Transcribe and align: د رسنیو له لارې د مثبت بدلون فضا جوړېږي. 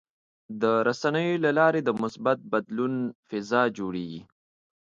د 0.61 0.63
رسنیو 0.87 1.41
له 1.45 1.51
لارې 1.59 1.81
د 1.83 1.89
مثبت 2.01 2.37
بدلون 2.53 2.93
فضا 3.27 3.61
جوړېږي. 3.77 4.21